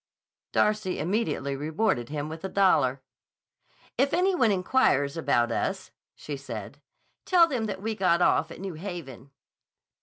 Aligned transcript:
Darcy 0.51 0.97
immediately 0.97 1.55
rewarded 1.55 2.09
him 2.09 2.27
with 2.27 2.43
a 2.43 2.49
dollar. 2.49 3.03
"If 3.99 4.15
any 4.15 4.33
one 4.33 4.49
inquires 4.49 5.15
about 5.15 5.51
us," 5.51 5.91
she 6.15 6.37
said, 6.37 6.81
"tell 7.23 7.45
them 7.47 7.65
that 7.65 7.83
we 7.83 7.93
got 7.93 8.19
off 8.19 8.49
at 8.49 8.59
New 8.59 8.73
Haven." 8.73 9.29